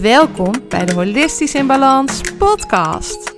Welkom 0.00 0.68
bij 0.68 0.84
de 0.84 0.94
Holistisch 0.94 1.54
in 1.54 1.66
Balans 1.66 2.20
podcast. 2.38 3.34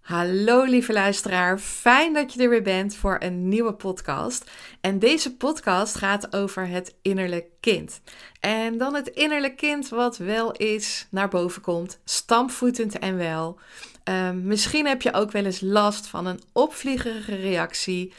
Hallo 0.00 0.64
lieve 0.64 0.92
luisteraar, 0.92 1.58
fijn 1.58 2.14
dat 2.14 2.32
je 2.32 2.42
er 2.42 2.48
weer 2.48 2.62
bent 2.62 2.96
voor 2.96 3.16
een 3.18 3.48
nieuwe 3.48 3.72
podcast. 3.72 4.50
En 4.80 4.98
deze 4.98 5.36
podcast 5.36 5.94
gaat 5.94 6.34
over 6.34 6.68
het 6.68 6.94
innerlijk 7.02 7.46
kind. 7.60 8.00
En 8.40 8.78
dan 8.78 8.94
het 8.94 9.08
innerlijk 9.08 9.56
kind 9.56 9.88
wat 9.88 10.16
wel 10.16 10.52
eens 10.52 11.06
naar 11.10 11.28
boven 11.28 11.62
komt, 11.62 11.98
stampvoetend 12.04 12.98
en 12.98 13.16
wel. 13.16 13.58
Ehm, 14.04 14.46
misschien 14.46 14.86
heb 14.86 15.02
je 15.02 15.12
ook 15.12 15.30
wel 15.30 15.44
eens 15.44 15.60
last 15.60 16.06
van 16.06 16.26
een 16.26 16.40
opvliegerige 16.52 17.34
reactie. 17.34 18.12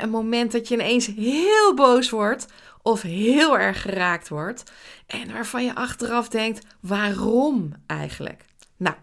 een 0.00 0.10
moment 0.10 0.52
dat 0.52 0.68
je 0.68 0.74
ineens 0.74 1.06
heel 1.06 1.74
boos 1.74 2.10
wordt 2.10 2.46
of 2.82 3.02
heel 3.02 3.58
erg 3.58 3.82
geraakt 3.82 4.28
wordt. 4.28 4.72
En 5.06 5.32
waarvan 5.32 5.64
je 5.64 5.74
achteraf 5.74 6.28
denkt: 6.28 6.66
waarom 6.80 7.72
eigenlijk? 7.86 8.44
Nou, 8.76 8.96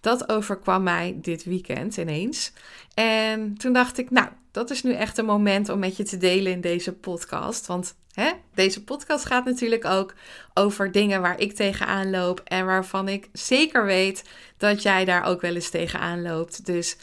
dat 0.00 0.28
overkwam 0.28 0.82
mij 0.82 1.18
dit 1.22 1.44
weekend 1.44 1.96
ineens. 1.96 2.52
En 2.94 3.56
toen 3.56 3.72
dacht 3.72 3.98
ik: 3.98 4.10
nou, 4.10 4.28
dat 4.50 4.70
is 4.70 4.82
nu 4.82 4.92
echt 4.92 5.18
een 5.18 5.24
moment 5.24 5.68
om 5.68 5.78
met 5.78 5.96
je 5.96 6.02
te 6.02 6.16
delen 6.16 6.52
in 6.52 6.60
deze 6.60 6.92
podcast. 6.92 7.66
Want 7.66 7.94
hè, 8.12 8.30
deze 8.54 8.84
podcast 8.84 9.24
gaat 9.24 9.44
natuurlijk 9.44 9.84
ook 9.84 10.14
over 10.54 10.92
dingen 10.92 11.20
waar 11.20 11.40
ik 11.40 11.54
tegenaan 11.54 12.10
loop. 12.10 12.40
En 12.44 12.66
waarvan 12.66 13.08
ik 13.08 13.28
zeker 13.32 13.84
weet 13.84 14.24
dat 14.56 14.82
jij 14.82 15.04
daar 15.04 15.24
ook 15.24 15.40
wel 15.40 15.54
eens 15.54 15.70
tegenaan 15.70 16.22
loopt. 16.22 16.66
Dus 16.66 16.96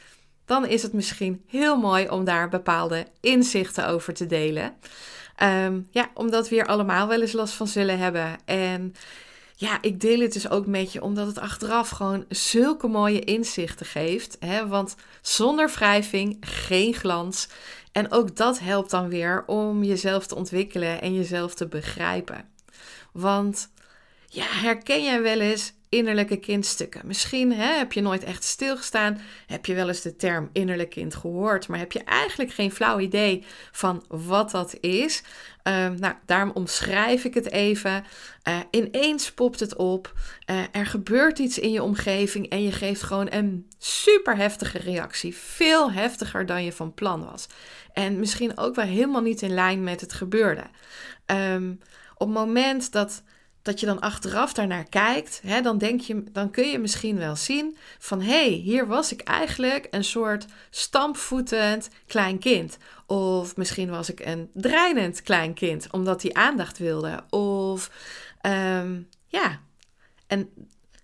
dan 0.46 0.66
is 0.66 0.84
het 0.84 0.94
misschien 0.94 1.44
heel 1.48 1.78
mooi 1.78 2.10
om 2.10 2.24
daar 2.24 2.50
bepaalde 2.50 3.08
inzichten 3.22 3.88
over 3.88 4.14
te 4.14 4.26
delen. 4.26 4.74
Um, 5.44 5.88
ja, 5.92 6.10
omdat 6.14 6.50
we 6.50 6.56
hier 6.56 6.66
allemaal 6.66 7.08
wel 7.08 7.22
eens 7.22 7.32
last 7.32 7.54
van 7.54 7.68
zullen 7.68 7.98
hebben. 7.98 8.38
En 8.46 8.94
ja, 9.56 9.78
ik 9.82 10.00
deel 10.00 10.20
het 10.20 10.34
dus 10.34 10.50
ook 10.50 10.66
met 10.66 10.94
je 10.94 11.02
omdat 11.02 11.28
het 11.28 11.40
achteraf 11.40 11.90
gewoon 11.90 12.26
zulke 12.30 12.88
mooie 12.88 13.20
inzichten 13.20 13.86
geeft. 13.86 14.38
Hè? 14.40 14.68
Want 14.68 14.96
zonder 15.22 15.70
wrijving 15.70 16.38
geen 16.40 16.94
glans. 16.94 17.48
En 17.92 18.12
ook 18.12 18.36
dat 18.36 18.60
helpt 18.60 18.92
dan 18.92 19.10
weer 19.10 19.44
om 19.46 19.84
jezelf 19.84 20.28
te 20.28 20.36
ontwikkelen 20.36 21.02
en 21.02 21.14
jezelf 21.16 21.54
te 21.54 21.68
begrijpen. 21.68 22.50
Want 23.12 23.70
ja, 24.28 24.46
herken 24.46 25.04
jij 25.04 25.22
wel 25.22 25.40
eens 25.40 25.74
innerlijke 25.90 26.38
kindstukken. 26.38 27.08
Misschien 27.08 27.54
hè, 27.54 27.78
heb 27.78 27.94
je 27.94 28.02
nooit 28.02 28.24
echt 28.24 28.44
stilgestaan, 28.44 29.22
heb 29.48 29.66
je 29.66 29.74
wel 29.74 29.88
eens 29.88 30.02
de 30.02 30.16
term 30.16 30.50
innerlijk 30.54 30.90
kind 30.90 31.16
gehoord, 31.16 31.68
maar 31.68 31.80
heb 31.80 31.92
je 31.92 32.04
eigenlijk 32.04 32.52
geen 32.52 32.72
flauw 32.72 33.00
idee 33.00 33.46
van 33.72 34.04
wat 34.08 34.52
dat 34.52 34.78
is. 34.80 35.24
Um, 35.64 36.00
nou, 36.00 36.14
daarom 36.26 36.52
omschrijf 36.54 37.24
ik 37.24 37.34
het 37.34 37.52
even. 37.52 38.04
Uh, 38.48 38.60
ineens 38.72 39.32
popt 39.32 39.60
het 39.60 39.76
op, 39.76 40.14
uh, 40.50 40.62
er 40.72 40.86
gebeurt 40.86 41.40
iets 41.40 41.60
in 41.60 41.72
je 41.72 41.84
omgeving 41.84 42.50
en 42.50 42.64
je 42.64 42.72
geeft 42.72 43.04
gewoon 43.04 43.32
een 43.32 43.68
super 43.78 44.36
heftige 44.36 44.78
reactie. 44.78 45.36
Veel 45.36 45.92
heftiger 45.92 46.46
dan 46.46 46.64
je 46.64 46.72
van 46.72 46.94
plan 46.94 47.26
was. 47.26 47.48
En 47.94 48.20
misschien 48.20 48.58
ook 48.58 48.76
wel 48.76 48.86
helemaal 48.86 49.22
niet 49.22 49.42
in 49.42 49.54
lijn 49.54 49.84
met 49.84 50.02
het 50.02 50.14
gebeurde. 50.14 50.64
Um, 51.26 51.80
op 52.14 52.28
het 52.28 52.38
moment 52.38 52.92
dat 52.92 53.24
dat 53.70 53.80
je 53.80 53.86
dan 53.86 54.00
achteraf 54.00 54.54
daarnaar 54.54 54.90
kijkt, 54.90 55.42
hè, 55.44 55.62
dan, 55.62 55.78
denk 55.78 56.02
je, 56.02 56.24
dan 56.32 56.52
kun 56.52 56.70
je 56.70 56.80
misschien 56.80 57.18
wel 57.18 57.36
zien 57.36 57.78
van 58.00 58.22
hé, 58.22 58.28
hey, 58.28 58.50
hier 58.50 58.88
was 58.88 59.12
ik 59.12 59.22
eigenlijk 59.22 59.88
een 59.92 60.04
soort 60.04 60.46
stampvoetend 60.70 61.90
klein 62.08 62.40
kind. 62.40 62.78
Of 63.06 63.56
misschien 63.56 63.90
was 63.90 64.10
ik 64.10 64.20
een 64.20 64.50
dreinend 64.54 65.22
klein 65.22 65.54
kind, 65.54 65.88
omdat 65.92 66.22
hij 66.22 66.34
aandacht 66.34 66.78
wilde. 66.78 67.24
Of 67.30 67.92
um, 68.42 69.10
ja, 69.26 69.60
en 70.28 70.50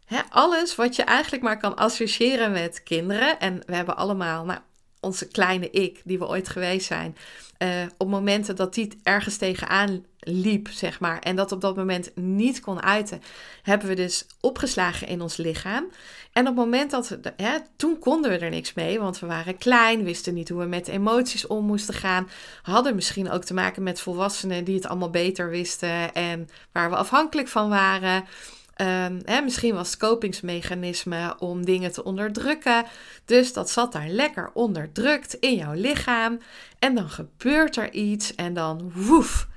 hè, 0.05 0.19
alles 0.29 0.75
wat 0.75 0.95
je 0.95 1.03
eigenlijk 1.03 1.43
maar 1.43 1.59
kan 1.59 1.75
associëren 1.75 2.51
met 2.51 2.83
kinderen. 2.83 3.39
En 3.39 3.61
we 3.65 3.75
hebben 3.75 3.97
allemaal, 3.97 4.45
nou, 4.45 4.59
onze 4.99 5.27
kleine 5.27 5.69
ik, 5.69 6.01
die 6.03 6.19
we 6.19 6.27
ooit 6.27 6.49
geweest 6.49 6.87
zijn, 6.87 7.17
uh, 7.59 7.69
op 7.97 8.07
momenten 8.07 8.55
dat 8.55 8.73
die 8.73 8.99
ergens 9.03 9.37
tegenaan 9.37 10.05
liep, 10.25 10.67
zeg 10.71 10.99
maar, 10.99 11.19
en 11.19 11.35
dat 11.35 11.51
op 11.51 11.61
dat 11.61 11.75
moment 11.75 12.11
niet 12.15 12.59
kon 12.59 12.81
uiten, 12.81 13.21
hebben 13.61 13.87
we 13.87 13.95
dus 13.95 14.25
opgeslagen 14.39 15.07
in 15.07 15.21
ons 15.21 15.37
lichaam. 15.37 15.85
En 16.31 16.41
op 16.41 16.47
het 16.47 16.65
moment 16.65 16.91
dat 16.91 17.07
we, 17.07 17.19
hè, 17.37 17.57
toen 17.75 17.99
konden 17.99 18.31
we 18.31 18.37
er 18.37 18.49
niks 18.49 18.73
mee, 18.73 18.99
want 18.99 19.19
we 19.19 19.27
waren 19.27 19.57
klein, 19.57 20.03
wisten 20.03 20.33
niet 20.33 20.49
hoe 20.49 20.59
we 20.59 20.65
met 20.65 20.87
emoties 20.87 21.47
om 21.47 21.65
moesten 21.65 21.93
gaan, 21.93 22.29
hadden 22.61 22.95
misschien 22.95 23.31
ook 23.31 23.43
te 23.43 23.53
maken 23.53 23.83
met 23.83 24.01
volwassenen 24.01 24.63
die 24.63 24.75
het 24.75 24.87
allemaal 24.87 25.09
beter 25.09 25.49
wisten 25.49 26.13
en 26.13 26.49
waar 26.71 26.89
we 26.89 26.95
afhankelijk 26.95 27.47
van 27.47 27.69
waren. 27.69 28.23
Um, 28.81 29.21
hè, 29.25 29.41
misschien 29.41 29.73
was 29.73 29.89
het 29.89 29.97
kopingsmechanisme 29.97 31.35
om 31.39 31.65
dingen 31.65 31.91
te 31.91 32.03
onderdrukken. 32.03 32.85
Dus 33.25 33.53
dat 33.53 33.69
zat 33.69 33.91
daar 33.91 34.07
lekker 34.07 34.51
onderdrukt 34.53 35.33
in 35.33 35.55
jouw 35.55 35.73
lichaam. 35.73 36.39
En 36.79 36.95
dan 36.95 37.09
gebeurt 37.09 37.75
er 37.75 37.91
iets 37.91 38.35
en 38.35 38.53
dan 38.53 38.91
woef. 38.93 39.47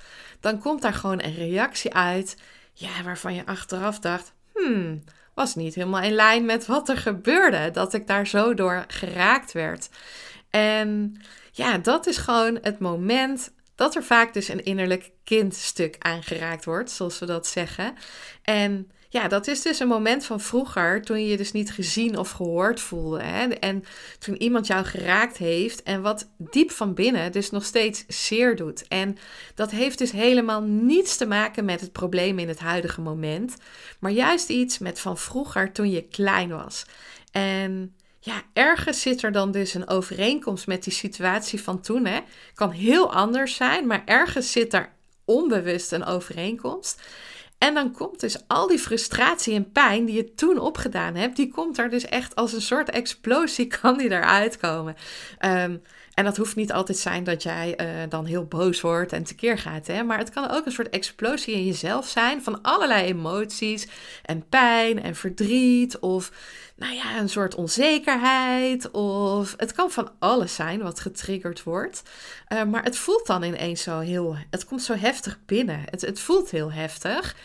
Dan 0.41 0.59
komt 0.59 0.83
daar 0.83 0.95
gewoon 0.95 1.23
een 1.23 1.35
reactie 1.35 1.95
uit. 1.95 2.37
Ja, 2.73 3.03
waarvan 3.05 3.35
je 3.35 3.47
achteraf 3.47 3.99
dacht: 3.99 4.33
hmm, 4.55 5.05
was 5.35 5.55
niet 5.55 5.75
helemaal 5.75 6.03
in 6.03 6.13
lijn 6.13 6.45
met 6.45 6.67
wat 6.67 6.89
er 6.89 6.97
gebeurde. 6.97 7.71
Dat 7.71 7.95
ik 7.95 8.07
daar 8.07 8.27
zo 8.27 8.55
door 8.55 8.85
geraakt 8.89 9.53
werd. 9.53 9.89
En 10.51 11.21
ja, 11.53 11.79
dat 11.79 12.07
is 12.07 12.17
gewoon 12.17 12.59
het 12.63 12.79
moment 12.79 13.53
dat 13.75 13.95
er 13.95 14.05
vaak 14.05 14.35
dus 14.35 14.49
een 14.49 14.65
innerlijk 14.65 15.11
kindstuk 15.25 15.97
aangeraakt 15.99 16.65
wordt, 16.65 16.91
zoals 16.91 17.19
we 17.19 17.27
dat 17.27 17.47
zeggen. 17.47 17.95
En 18.43 18.91
ja, 19.11 19.29
dat 19.29 19.47
is 19.47 19.63
dus 19.63 19.79
een 19.79 19.89
moment 19.89 20.25
van 20.25 20.41
vroeger 20.41 21.03
toen 21.03 21.21
je 21.21 21.27
je 21.27 21.37
dus 21.37 21.53
niet 21.53 21.71
gezien 21.71 22.19
of 22.19 22.31
gehoord 22.31 22.81
voelde. 22.81 23.23
Hè? 23.23 23.47
En 23.47 23.85
toen 24.19 24.43
iemand 24.43 24.67
jou 24.67 24.85
geraakt 24.85 25.37
heeft 25.37 25.83
en 25.83 26.03
wat 26.03 26.29
diep 26.37 26.71
van 26.71 26.95
binnen 26.95 27.33
dus 27.33 27.51
nog 27.51 27.65
steeds 27.65 28.05
zeer 28.09 28.57
doet. 28.57 28.89
En 28.89 29.17
dat 29.55 29.71
heeft 29.71 29.99
dus 29.99 30.13
helemaal 30.13 30.63
niets 30.63 31.17
te 31.17 31.27
maken 31.27 31.65
met 31.65 31.81
het 31.81 31.93
probleem 31.93 32.39
in 32.39 32.49
het 32.49 32.59
huidige 32.59 33.01
moment, 33.01 33.57
maar 33.99 34.11
juist 34.11 34.49
iets 34.49 34.79
met 34.79 35.01
van 35.01 35.19
vroeger 35.19 35.73
toen 35.73 35.91
je 35.91 36.03
klein 36.03 36.49
was. 36.49 36.85
En 37.33 37.95
ja, 38.21 38.43
ergens 38.53 39.01
zit 39.01 39.23
er 39.23 39.33
dan 39.33 39.51
dus 39.51 39.75
een 39.75 39.89
overeenkomst 39.89 40.67
met 40.67 40.85
die 40.85 40.93
situatie 40.93 41.63
van 41.63 41.81
toen. 41.81 42.07
Hè? 42.07 42.21
Kan 42.55 42.71
heel 42.71 43.13
anders 43.13 43.55
zijn, 43.55 43.87
maar 43.87 44.03
ergens 44.05 44.53
zit 44.53 44.71
daar 44.71 44.97
onbewust 45.25 45.93
een 45.93 46.05
overeenkomst. 46.05 47.03
En 47.59 47.75
dan 47.75 47.93
komt 47.93 48.21
dus 48.21 48.37
al 48.47 48.67
die 48.67 48.79
frustratie 48.79 49.55
en 49.55 49.73
pijn 49.73 50.05
die 50.05 50.17
je 50.17 50.35
toen 50.35 50.59
opgedaan 50.59 51.15
hebt, 51.15 51.37
die 51.37 51.49
komt 51.49 51.79
er 51.79 51.91
dus 51.91 52.05
echt 52.05 52.35
als 52.35 52.53
een 52.53 52.63
soort 52.63 52.91
explosie, 52.91 53.67
kan 53.81 53.99
die 53.99 54.11
eruit 54.11 54.57
komen. 54.57 54.97
Ehm, 55.39 55.77
en 56.15 56.25
dat 56.25 56.37
hoeft 56.37 56.57
niet 56.57 56.73
altijd 56.73 56.99
zijn 56.99 57.25
dat 57.25 57.43
jij 57.43 57.79
uh, 57.81 57.87
dan 58.09 58.25
heel 58.25 58.45
boos 58.45 58.81
wordt 58.81 59.13
en 59.13 59.25
tekeer 59.25 59.59
gaat. 59.59 59.87
Hè? 59.87 60.03
Maar 60.03 60.19
het 60.19 60.31
kan 60.31 60.51
ook 60.51 60.67
een 60.67 60.73
soort 60.73 60.89
explosie 60.91 61.55
in 61.55 61.65
jezelf 61.65 62.09
zijn 62.09 62.43
van 62.43 62.63
allerlei 62.63 63.07
emoties 63.07 63.89
en 64.25 64.49
pijn 64.49 65.03
en 65.03 65.15
verdriet. 65.15 65.99
Of 65.99 66.33
nou 66.79 66.95
ja, 66.95 67.19
een 67.19 67.29
soort 67.29 67.55
onzekerheid. 67.55 68.91
Of 68.91 69.55
het 69.57 69.73
kan 69.73 69.91
van 69.91 70.11
alles 70.19 70.55
zijn 70.55 70.83
wat 70.83 71.01
getriggerd 71.01 71.63
wordt. 71.63 72.03
Uh, 72.49 72.65
maar 72.65 72.83
het 72.83 72.97
voelt 72.97 73.27
dan 73.27 73.43
ineens 73.43 73.83
zo 73.83 73.99
heel. 73.99 74.37
Het 74.51 74.65
komt 74.65 74.83
zo 74.83 74.95
heftig 74.95 75.39
binnen. 75.47 75.83
Het, 75.85 76.01
het 76.01 76.21
voelt 76.21 76.51
heel 76.51 76.73
heftig. 76.73 77.37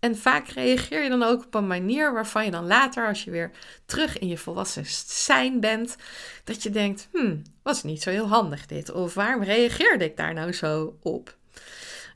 En 0.00 0.16
vaak 0.16 0.48
reageer 0.48 1.02
je 1.02 1.08
dan 1.08 1.22
ook 1.22 1.44
op 1.44 1.54
een 1.54 1.66
manier 1.66 2.12
waarvan 2.12 2.44
je 2.44 2.50
dan 2.50 2.66
later, 2.66 3.06
als 3.06 3.24
je 3.24 3.30
weer 3.30 3.50
terug 3.86 4.18
in 4.18 4.28
je 4.28 4.38
volwassen 4.38 4.84
zijn 5.06 5.60
bent, 5.60 5.96
dat 6.44 6.62
je 6.62 6.70
denkt: 6.70 7.08
hmm, 7.12 7.42
was 7.62 7.82
niet 7.82 8.02
zo 8.02 8.10
heel 8.10 8.28
handig 8.28 8.66
dit. 8.66 8.92
Of 8.92 9.14
waarom 9.14 9.42
reageerde 9.42 10.04
ik 10.04 10.16
daar 10.16 10.34
nou 10.34 10.52
zo 10.52 10.96
op? 11.02 11.36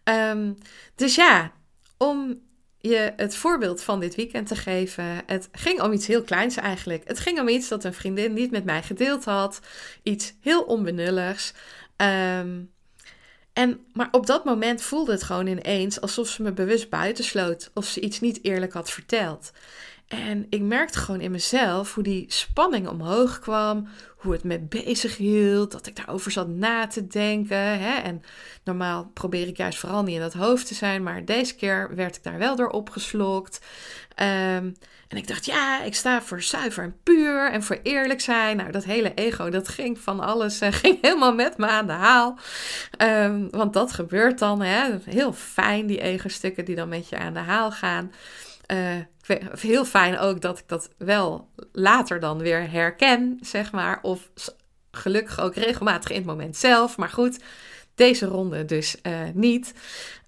Um, 0.04 0.58
dus 0.94 1.14
ja, 1.14 1.52
om 1.96 2.40
je 2.78 3.12
het 3.16 3.36
voorbeeld 3.36 3.82
van 3.82 4.00
dit 4.00 4.14
weekend 4.14 4.46
te 4.46 4.56
geven. 4.56 5.22
Het 5.26 5.48
ging 5.52 5.80
om 5.80 5.92
iets 5.92 6.06
heel 6.06 6.22
kleins 6.22 6.56
eigenlijk. 6.56 7.08
Het 7.08 7.18
ging 7.18 7.40
om 7.40 7.48
iets 7.48 7.68
dat 7.68 7.84
een 7.84 7.94
vriendin 7.94 8.32
niet 8.32 8.50
met 8.50 8.64
mij 8.64 8.82
gedeeld 8.82 9.24
had. 9.24 9.60
Iets 10.02 10.34
heel 10.40 10.62
onbenulligs. 10.62 11.52
Um, 11.96 12.74
En, 13.52 13.86
maar 13.92 14.08
op 14.10 14.26
dat 14.26 14.44
moment 14.44 14.82
voelde 14.82 15.12
het 15.12 15.22
gewoon 15.22 15.46
ineens 15.46 16.00
alsof 16.00 16.28
ze 16.28 16.42
me 16.42 16.52
bewust 16.52 16.90
buitensloot. 16.90 17.70
Of 17.74 17.84
ze 17.86 18.00
iets 18.00 18.20
niet 18.20 18.38
eerlijk 18.44 18.72
had 18.72 18.90
verteld. 18.90 19.52
En 20.08 20.46
ik 20.50 20.60
merkte 20.60 20.98
gewoon 20.98 21.20
in 21.20 21.30
mezelf 21.30 21.94
hoe 21.94 22.02
die 22.02 22.24
spanning 22.28 22.88
omhoog 22.88 23.38
kwam, 23.38 23.88
hoe 24.16 24.32
het 24.32 24.44
me 24.44 24.60
bezig 24.60 25.16
hield, 25.16 25.72
dat 25.72 25.86
ik 25.86 25.96
daarover 25.96 26.30
zat 26.30 26.48
na 26.48 26.86
te 26.86 27.06
denken. 27.06 27.78
Hè? 27.78 27.94
En 27.94 28.22
normaal 28.64 29.10
probeer 29.14 29.46
ik 29.46 29.56
juist 29.56 29.78
vooral 29.78 30.02
niet 30.02 30.14
in 30.14 30.20
dat 30.20 30.32
hoofd 30.32 30.66
te 30.66 30.74
zijn, 30.74 31.02
maar 31.02 31.24
deze 31.24 31.54
keer 31.54 31.94
werd 31.94 32.16
ik 32.16 32.22
daar 32.22 32.38
wel 32.38 32.56
door 32.56 32.68
opgeslokt. 32.68 33.60
Um, 34.18 34.74
en 35.08 35.16
ik 35.16 35.28
dacht, 35.28 35.46
ja, 35.46 35.82
ik 35.82 35.94
sta 35.94 36.22
voor 36.22 36.42
zuiver 36.42 36.84
en 36.84 36.96
puur 37.02 37.50
en 37.50 37.62
voor 37.62 37.78
eerlijk 37.82 38.20
zijn. 38.20 38.56
Nou, 38.56 38.70
dat 38.70 38.84
hele 38.84 39.14
ego, 39.14 39.50
dat 39.50 39.68
ging 39.68 39.98
van 39.98 40.20
alles, 40.20 40.62
uh, 40.62 40.72
ging 40.82 40.98
helemaal 41.00 41.34
met 41.34 41.58
me 41.58 41.66
aan 41.66 41.86
de 41.86 41.92
haal. 41.92 42.38
Um, 43.02 43.50
want 43.50 43.72
dat 43.72 43.92
gebeurt 43.92 44.38
dan, 44.38 44.62
hè? 44.62 44.96
heel 45.04 45.32
fijn, 45.32 45.86
die 45.86 46.00
ego-stukken 46.00 46.64
die 46.64 46.76
dan 46.76 46.88
met 46.88 47.08
je 47.08 47.18
aan 47.18 47.34
de 47.34 47.40
haal 47.40 47.70
gaan. 47.70 48.12
Uh, 48.72 49.38
heel 49.58 49.84
fijn 49.84 50.18
ook 50.18 50.40
dat 50.40 50.58
ik 50.58 50.68
dat 50.68 50.90
wel 50.98 51.50
later 51.72 52.20
dan 52.20 52.38
weer 52.38 52.70
herken, 52.70 53.38
zeg 53.40 53.72
maar. 53.72 53.98
Of 54.02 54.30
gelukkig 54.90 55.40
ook 55.40 55.54
regelmatig 55.54 56.10
in 56.10 56.16
het 56.16 56.26
moment 56.26 56.56
zelf. 56.56 56.96
Maar 56.96 57.08
goed, 57.08 57.38
deze 57.94 58.26
ronde 58.26 58.64
dus 58.64 58.96
uh, 59.02 59.20
niet. 59.34 59.74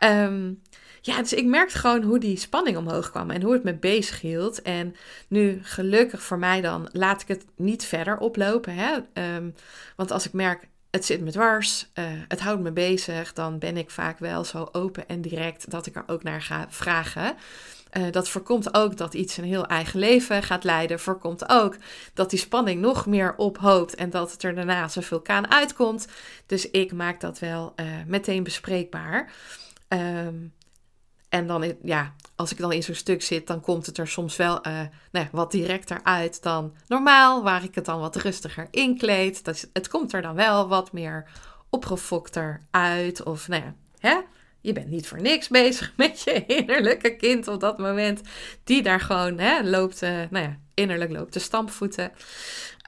Um, 0.04 0.62
ja, 1.00 1.18
dus 1.18 1.32
ik 1.32 1.44
merkte 1.44 1.78
gewoon 1.78 2.02
hoe 2.02 2.18
die 2.18 2.36
spanning 2.36 2.76
omhoog 2.76 3.10
kwam 3.10 3.30
en 3.30 3.42
hoe 3.42 3.52
het 3.52 3.64
me 3.64 3.74
bezig 3.74 4.20
hield. 4.20 4.62
En 4.62 4.96
nu, 5.28 5.58
gelukkig 5.62 6.22
voor 6.22 6.38
mij 6.38 6.60
dan, 6.60 6.88
laat 6.92 7.22
ik 7.22 7.28
het 7.28 7.44
niet 7.56 7.84
verder 7.84 8.18
oplopen. 8.18 8.74
Hè? 8.74 8.96
Um, 9.36 9.54
want 9.96 10.10
als 10.10 10.26
ik 10.26 10.32
merk, 10.32 10.68
het 10.90 11.04
zit 11.04 11.20
me 11.20 11.30
dwars, 11.30 11.90
uh, 11.94 12.04
het 12.28 12.40
houdt 12.40 12.62
me 12.62 12.72
bezig, 12.72 13.32
dan 13.32 13.58
ben 13.58 13.76
ik 13.76 13.90
vaak 13.90 14.18
wel 14.18 14.44
zo 14.44 14.68
open 14.72 15.08
en 15.08 15.20
direct 15.20 15.70
dat 15.70 15.86
ik 15.86 15.96
er 15.96 16.04
ook 16.06 16.22
naar 16.22 16.42
ga 16.42 16.66
vragen. 16.68 17.36
Uh, 17.92 18.10
dat 18.10 18.28
voorkomt 18.28 18.74
ook 18.74 18.96
dat 18.96 19.14
iets 19.14 19.36
een 19.36 19.44
heel 19.44 19.66
eigen 19.66 19.98
leven 19.98 20.42
gaat 20.42 20.64
leiden. 20.64 21.00
Voorkomt 21.00 21.48
ook 21.48 21.76
dat 22.14 22.30
die 22.30 22.38
spanning 22.38 22.80
nog 22.80 23.06
meer 23.06 23.34
ophoopt 23.36 23.94
en 23.94 24.10
dat 24.10 24.32
het 24.32 24.42
er 24.42 24.54
daarna 24.54 24.88
een 24.94 25.02
vulkaan 25.02 25.50
uitkomt. 25.50 26.06
Dus 26.46 26.70
ik 26.70 26.92
maak 26.92 27.20
dat 27.20 27.38
wel 27.38 27.72
uh, 27.76 27.86
meteen 28.06 28.42
bespreekbaar. 28.42 29.32
Um, 29.88 30.52
en 31.28 31.46
dan, 31.46 31.74
ja, 31.82 32.14
als 32.36 32.52
ik 32.52 32.58
dan 32.58 32.72
in 32.72 32.82
zo'n 32.82 32.94
stuk 32.94 33.22
zit, 33.22 33.46
dan 33.46 33.60
komt 33.60 33.86
het 33.86 33.98
er 33.98 34.08
soms 34.08 34.36
wel 34.36 34.60
nou 35.12 35.26
wat 35.32 35.50
directer 35.50 36.00
uit 36.02 36.42
dan 36.42 36.74
normaal, 36.86 37.42
waar 37.42 37.64
ik 37.64 37.74
het 37.74 37.84
dan 37.84 38.00
wat 38.00 38.16
rustiger 38.16 38.68
inkleed. 38.70 39.44
Dat, 39.44 39.68
het 39.72 39.88
komt 39.88 40.12
er 40.12 40.22
dan 40.22 40.34
wel 40.34 40.68
wat 40.68 40.92
meer 40.92 41.30
opgefokter 41.70 42.66
uit. 42.70 43.22
Of 43.22 43.48
nou 43.48 43.62
ja, 43.62 43.74
hè? 43.98 44.20
Je 44.60 44.72
bent 44.72 44.88
niet 44.88 45.06
voor 45.06 45.20
niks 45.20 45.48
bezig 45.48 45.92
met 45.96 46.20
je 46.20 46.46
innerlijke 46.46 47.16
kind 47.16 47.48
op 47.48 47.60
dat 47.60 47.78
moment, 47.78 48.20
die 48.64 48.82
daar 48.82 49.00
gewoon 49.00 49.38
hè, 49.38 49.62
loopt, 49.62 50.02
uh, 50.02 50.10
nou 50.30 50.44
ja, 50.44 50.58
innerlijk 50.74 51.10
loopt 51.10 51.32
te 51.32 51.38
stampvoeten. 51.38 52.12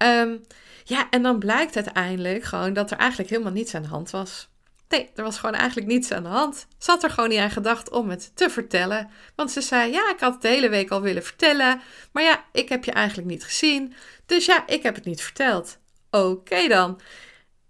Um, 0.03 0.41
ja, 0.85 1.11
en 1.11 1.23
dan 1.23 1.39
blijkt 1.39 1.77
uiteindelijk 1.77 2.45
gewoon 2.45 2.73
dat 2.73 2.91
er 2.91 2.97
eigenlijk 2.97 3.31
helemaal 3.31 3.53
niets 3.53 3.75
aan 3.75 3.83
de 3.83 3.89
hand 3.89 4.11
was. 4.11 4.49
Nee, 4.89 5.11
er 5.15 5.25
was 5.25 5.39
gewoon 5.39 5.55
eigenlijk 5.55 5.87
niets 5.87 6.13
aan 6.13 6.23
de 6.23 6.29
hand. 6.29 6.67
Ze 6.79 6.91
had 6.91 7.03
er 7.03 7.11
gewoon 7.11 7.29
niet 7.29 7.39
aan 7.39 7.51
gedacht 7.51 7.91
om 7.91 8.11
het 8.11 8.37
te 8.37 8.51
vertellen. 8.51 9.11
Want 9.35 9.51
ze 9.51 9.61
zei: 9.61 9.93
Ja, 9.93 10.11
ik 10.11 10.21
had 10.21 10.33
het 10.33 10.43
de 10.43 10.49
hele 10.49 10.69
week 10.69 10.91
al 10.91 11.01
willen 11.01 11.25
vertellen. 11.25 11.81
Maar 12.13 12.23
ja, 12.23 12.45
ik 12.53 12.69
heb 12.69 12.85
je 12.85 12.93
eigenlijk 12.93 13.29
niet 13.29 13.45
gezien. 13.45 13.95
Dus 14.27 14.47
ja, 14.47 14.67
ik 14.67 14.83
heb 14.83 14.95
het 14.95 15.05
niet 15.05 15.23
verteld. 15.23 15.79
Oké 16.11 16.69
dan. 16.69 17.01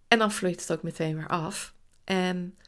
En 0.08 0.18
dan 0.18 0.32
vloeit 0.32 0.60
het 0.60 0.72
ook 0.72 0.82
meteen 0.82 1.16
weer 1.16 1.28
af. 1.28 1.74
En 2.04 2.58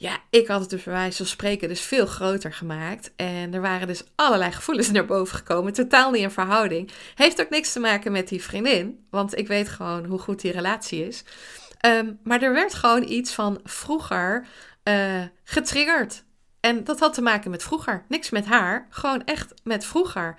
ja, 0.00 0.18
ik 0.30 0.46
had 0.46 0.60
het 0.60 0.70
dus 0.70 0.82
bij 0.82 0.92
wijze 0.92 1.16
van 1.16 1.26
spreken 1.26 1.68
dus 1.68 1.80
veel 1.80 2.06
groter 2.06 2.52
gemaakt. 2.52 3.12
En 3.16 3.54
er 3.54 3.60
waren 3.60 3.86
dus 3.86 4.02
allerlei 4.14 4.52
gevoelens 4.52 4.90
naar 4.90 5.04
boven 5.04 5.36
gekomen. 5.36 5.72
Totaal 5.72 6.10
niet 6.10 6.22
in 6.22 6.30
verhouding. 6.30 6.90
Heeft 7.14 7.40
ook 7.40 7.50
niks 7.50 7.72
te 7.72 7.80
maken 7.80 8.12
met 8.12 8.28
die 8.28 8.42
vriendin. 8.42 9.06
Want 9.10 9.38
ik 9.38 9.48
weet 9.48 9.68
gewoon 9.68 10.04
hoe 10.04 10.18
goed 10.18 10.40
die 10.40 10.52
relatie 10.52 11.06
is. 11.06 11.24
Um, 11.86 12.18
maar 12.22 12.42
er 12.42 12.52
werd 12.52 12.74
gewoon 12.74 13.08
iets 13.08 13.32
van 13.32 13.60
vroeger 13.64 14.46
uh, 14.84 15.22
getriggerd. 15.44 16.24
En 16.60 16.84
dat 16.84 17.00
had 17.00 17.14
te 17.14 17.22
maken 17.22 17.50
met 17.50 17.62
vroeger. 17.62 18.04
Niks 18.08 18.30
met 18.30 18.46
haar, 18.46 18.86
gewoon 18.90 19.24
echt 19.24 19.54
met 19.62 19.84
vroeger. 19.84 20.36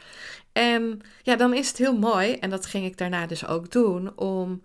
En 0.53 1.01
ja, 1.21 1.35
dan 1.35 1.53
is 1.53 1.67
het 1.67 1.77
heel 1.77 1.97
mooi, 1.97 2.33
en 2.33 2.49
dat 2.49 2.65
ging 2.65 2.85
ik 2.85 2.97
daarna 2.97 3.25
dus 3.25 3.47
ook 3.47 3.71
doen, 3.71 4.17
om, 4.17 4.63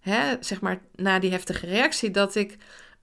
hè, 0.00 0.36
zeg 0.40 0.60
maar, 0.60 0.80
na 0.94 1.18
die 1.18 1.30
heftige 1.30 1.66
reactie, 1.66 2.10
dat 2.10 2.34
ik 2.34 2.56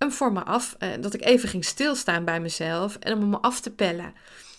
hem 0.03 0.11
voor 0.11 0.33
me 0.33 0.44
af, 0.44 0.75
uh, 0.79 0.89
dat 1.00 1.13
ik 1.13 1.25
even 1.25 1.50
ging 1.50 1.65
stilstaan 1.65 2.25
bij 2.25 2.39
mezelf 2.39 2.95
en 2.95 3.13
om 3.13 3.29
me 3.29 3.38
af 3.38 3.59
te 3.59 3.71
pellen. 3.71 4.13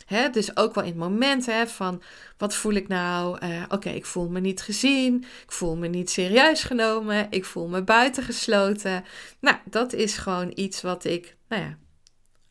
Hè, 0.07 0.31
dus 0.31 0.57
ook 0.57 0.75
wel 0.75 0.85
in 0.85 0.91
het 0.91 0.99
moment 0.99 1.47
hè, 1.47 1.67
van 1.67 2.03
wat 2.37 2.55
voel 2.55 2.73
ik 2.73 2.89
nou? 2.89 3.47
Uh, 3.47 3.63
Oké, 3.69 3.89
ik 3.89 4.07
voel 4.07 4.29
me 4.29 4.41
niet 4.41 4.63
gezien. 4.63 5.25
Ik 5.43 5.53
voel 5.53 5.77
me 5.77 5.89
niet 5.89 6.11
serieus 6.11 6.63
genomen. 6.63 7.27
Ik 7.31 7.45
voel 7.45 7.69
me 7.69 7.83
buitengesloten. 7.83 9.05
Nou, 9.41 9.57
dat 9.65 9.93
is 9.93 10.17
gewoon 10.17 10.53
iets 10.55 10.83
wat 10.83 11.05
ik, 11.05 11.37
nou 11.49 11.63
ja, 11.63 11.79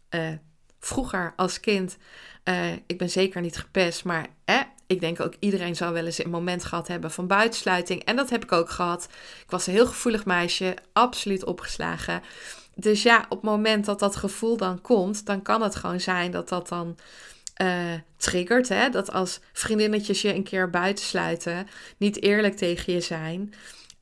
uh, 0.10 0.38
vroeger 0.80 1.34
als 1.36 1.60
kind. 1.60 1.98
Uh, 2.44 2.72
ik 2.72 2.98
ben 2.98 3.10
zeker 3.10 3.42
niet 3.42 3.58
gepest, 3.58 4.04
maar 4.04 4.28
ik 4.88 5.00
denk 5.00 5.20
ook 5.20 5.34
iedereen 5.40 5.76
zou 5.76 5.94
wel 5.94 6.06
eens 6.06 6.24
een 6.24 6.30
moment 6.30 6.66
gehad 6.66 6.88
hebben 6.88 7.12
van 7.12 7.28
buitensluiting. 7.28 8.04
En 8.04 8.16
dat 8.16 8.30
heb 8.30 8.44
ik 8.44 8.52
ook 8.52 8.70
gehad. 8.70 9.08
Ik 9.44 9.52
was 9.52 9.68
een 9.68 9.74
heel 9.74 9.88
gevoelig 9.88 10.26
meisje, 10.26 10.76
absoluut 10.94 11.46
opgeslagen. 11.46 12.22
Dus 12.76 13.04
ja, 13.04 13.26
op 13.30 13.42
het 13.42 13.50
moment 13.50 13.86
dat 13.86 14.00
dat 14.00 14.16
gevoel 14.16 14.58
dan 14.58 14.82
komt, 14.82 15.26
dan 15.26 15.42
kan 15.42 15.62
het 15.62 15.76
gewoon 15.76 16.00
zijn 16.00 16.32
dat 16.32 16.50
dat 16.50 16.68
dan 16.68 16.98
uh, 17.62 17.94
triggert. 18.18 18.70
Hè? 18.70 18.90
Dat 18.90 19.12
als 19.12 19.40
vriendinnetjes 19.54 20.22
je 20.22 20.34
een 20.34 20.44
keer 20.44 20.70
buitensluiten, 20.70 21.68
niet 21.98 22.22
eerlijk 22.22 22.56
tegen 22.56 22.94
je 22.94 23.02
zijn. 23.02 23.54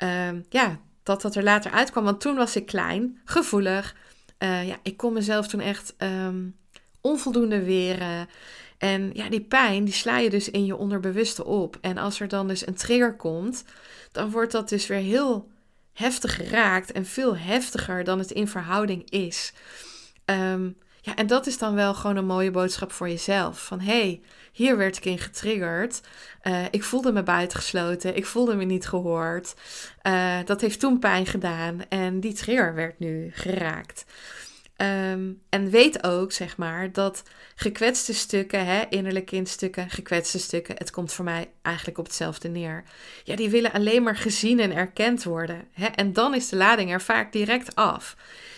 Uh, 0.04 0.30
ja, 0.50 0.80
dat 1.04 1.22
dat 1.22 1.36
er 1.36 1.44
later 1.44 1.72
uitkwam. 1.72 2.04
Want 2.04 2.22
toen 2.22 2.36
was 2.36 2.56
ik 2.56 2.66
klein, 2.66 3.20
gevoelig. 3.26 3.96
Uh, 4.40 4.68
ja, 4.68 4.78
ik 4.84 4.98
kon 4.98 5.14
mezelf 5.14 5.48
toen 5.48 5.60
echt 5.60 5.96
um, 5.98 6.56
onvoldoende 7.02 7.64
weren. 7.64 8.28
En 8.78 9.12
ja, 9.14 9.30
die 9.30 9.42
pijn, 9.42 9.84
die 9.84 9.94
sla 9.94 10.18
je 10.18 10.30
dus 10.30 10.50
in 10.50 10.66
je 10.66 10.76
onderbewuste 10.76 11.46
op. 11.46 11.78
En 11.82 11.98
als 11.98 12.20
er 12.20 12.28
dan 12.28 12.48
dus 12.48 12.68
een 12.68 12.76
trigger 12.76 13.16
komt, 13.16 13.64
dan 14.12 14.32
wordt 14.32 14.52
dat 14.52 14.70
dus 14.70 14.88
weer 14.88 15.00
heel 15.00 15.50
heftig 16.02 16.36
geraakt. 16.36 16.92
En 16.92 17.06
veel 17.06 17.38
heftiger 17.38 18.04
dan 18.04 18.20
het 18.20 18.32
in 18.32 18.48
verhouding 18.48 19.10
is. 19.10 19.54
Um, 20.26 20.78
ja, 21.02 21.16
en 21.16 21.28
dat 21.28 21.48
is 21.48 21.58
dan 21.58 21.76
wel 21.76 21.94
gewoon 21.94 22.16
een 22.16 22.26
mooie 22.26 22.52
boodschap 22.52 22.92
voor 22.92 23.10
jezelf. 23.10 23.66
Van 23.66 23.80
hé, 23.80 24.02
hey, 24.02 24.22
hier 24.52 24.78
werd 24.78 24.98
ik 24.98 25.06
in 25.06 25.18
getriggerd. 25.18 26.02
Uh, 26.44 26.66
ik 26.72 26.84
voelde 26.84 27.12
me 27.12 27.24
buitengesloten. 27.24 28.16
Ik 28.16 28.26
voelde 28.26 28.56
me 28.56 28.64
niet 28.64 28.88
gehoord. 28.88 29.56
Uh, 30.04 30.38
dat 30.46 30.62
heeft 30.62 30.80
toen 30.80 31.00
pijn 31.00 31.26
gedaan. 31.26 31.82
En 31.90 32.20
die 32.20 32.34
trigger 32.34 32.74
werd 32.76 33.00
nu 33.00 33.32
geraakt. 33.34 34.06
Um, 34.82 35.42
en 35.50 35.70
weet 35.70 36.04
ook, 36.04 36.32
zeg 36.32 36.58
maar, 36.58 36.92
dat 36.92 37.24
gekwetste 37.56 38.14
stukken, 38.14 38.66
hè, 38.66 38.84
innerlijke 38.90 39.30
kindstukken, 39.30 39.90
gekwetste 39.90 40.40
stukken, 40.40 40.76
het 40.78 40.92
komt 40.92 41.14
voor 41.14 41.26
mij 41.26 41.50
eigenlijk 41.62 41.98
op 41.98 42.06
hetzelfde 42.06 42.50
neer. 42.50 42.84
Ja, 43.24 43.36
die 43.36 43.50
willen 43.50 43.72
alleen 43.72 44.04
maar 44.04 44.16
gezien 44.16 44.60
en 44.60 44.76
erkend 44.76 45.24
worden. 45.24 45.68
Hè? 45.74 45.86
En 45.86 46.14
dan 46.14 46.36
is 46.36 46.50
de 46.50 46.56
lading 46.56 46.92
er 46.92 47.02
vaak 47.02 47.32
direct 47.32 47.76
af. 47.76 48.16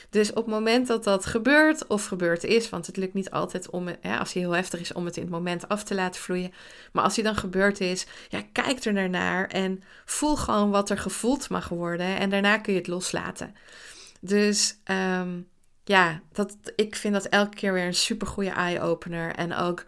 Dus 0.10 0.30
op 0.30 0.36
het 0.36 0.46
moment 0.46 0.88
dat 0.88 1.04
dat 1.04 1.26
gebeurt 1.26 1.88
of 1.88 2.06
gebeurd 2.06 2.44
is, 2.44 2.70
want 2.70 2.88
het 2.88 2.98
lukt 2.98 3.14
niet 3.14 3.32
altijd 3.32 3.70
om, 3.70 3.88
hè, 4.02 4.18
als 4.18 4.34
hij 4.34 4.42
heel 4.42 4.52
heftig 4.52 4.80
is, 4.80 4.94
om 4.94 5.06
het 5.06 5.16
in 5.16 5.24
het 5.24 5.32
moment 5.32 5.68
af 5.68 5.84
te 5.84 5.96
laten 5.96 6.22
vloeien. 6.22 6.54
Maar 6.92 7.04
als 7.04 7.16
hij 7.16 7.24
dan 7.24 7.36
gebeurd 7.36 7.80
is, 7.80 8.06
ja, 8.30 8.42
kijk 8.52 8.84
er 8.84 9.10
naar 9.10 9.48
en 9.48 9.84
voel 10.06 10.36
gewoon 10.36 10.70
wat 10.70 10.90
er 10.90 10.98
gevoeld 10.98 11.50
mag 11.50 11.70
worden. 11.70 12.18
En 12.18 12.30
daarna 12.30 12.58
kun 12.58 12.74
je 12.74 12.80
het 12.80 12.88
loslaten. 12.88 13.56
Dus 14.20 14.78
um, 14.86 15.48
ja, 15.84 16.22
dat, 16.32 16.56
ik 16.76 16.96
vind 16.96 17.14
dat 17.14 17.26
elke 17.26 17.56
keer 17.56 17.74
weer 17.74 17.86
een 17.86 17.94
super 17.94 18.28
goede 18.28 18.50
eye-opener. 18.50 19.36
En 19.36 19.56
ook 19.56 19.86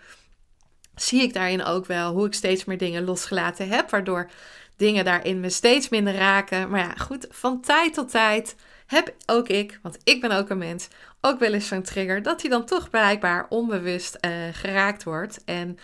zie 0.95 1.21
ik 1.21 1.33
daarin 1.33 1.63
ook 1.63 1.85
wel 1.85 2.13
hoe 2.13 2.25
ik 2.25 2.33
steeds 2.33 2.65
meer 2.65 2.77
dingen 2.77 3.03
losgelaten 3.03 3.69
heb, 3.69 3.89
waardoor 3.89 4.29
dingen 4.75 5.05
daarin 5.05 5.39
me 5.39 5.49
steeds 5.49 5.89
minder 5.89 6.15
raken. 6.15 6.69
Maar 6.69 6.79
ja, 6.79 6.93
goed, 6.93 7.27
van 7.29 7.61
tijd 7.61 7.93
tot 7.93 8.09
tijd 8.11 8.55
heb 8.85 9.13
ook 9.25 9.47
ik, 9.47 9.79
want 9.81 9.97
ik 10.03 10.21
ben 10.21 10.31
ook 10.31 10.49
een 10.49 10.57
mens, 10.57 10.87
ook 11.21 11.39
wel 11.39 11.53
eens 11.53 11.67
zo'n 11.67 11.81
trigger, 11.81 12.21
dat 12.21 12.41
hij 12.41 12.49
dan 12.49 12.65
toch 12.65 12.89
blijkbaar 12.89 13.45
onbewust 13.49 14.17
uh, 14.21 14.31
geraakt 14.51 15.03
wordt. 15.03 15.43
En 15.43 15.77